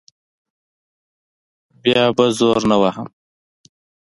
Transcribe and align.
بیا 1.81 2.03
به 2.15 2.25
زور 2.37 2.57
نه 2.69 2.77
وهم. 2.81 3.07